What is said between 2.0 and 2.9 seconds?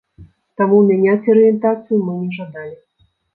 мы не жадалі!